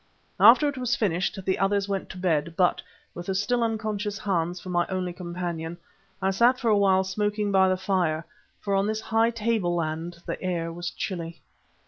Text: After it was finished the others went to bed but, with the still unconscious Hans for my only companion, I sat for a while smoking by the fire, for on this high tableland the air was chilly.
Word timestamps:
After 0.39 0.67
it 0.67 0.79
was 0.79 0.95
finished 0.95 1.37
the 1.45 1.59
others 1.59 1.87
went 1.87 2.09
to 2.09 2.17
bed 2.17 2.55
but, 2.57 2.81
with 3.13 3.27
the 3.27 3.35
still 3.35 3.61
unconscious 3.61 4.17
Hans 4.17 4.59
for 4.59 4.69
my 4.69 4.87
only 4.87 5.13
companion, 5.13 5.77
I 6.23 6.31
sat 6.31 6.57
for 6.59 6.69
a 6.69 6.75
while 6.79 7.03
smoking 7.03 7.51
by 7.51 7.69
the 7.69 7.77
fire, 7.77 8.25
for 8.59 8.73
on 8.73 8.87
this 8.87 9.01
high 9.01 9.29
tableland 9.29 10.17
the 10.25 10.41
air 10.41 10.73
was 10.73 10.89
chilly. 10.89 11.43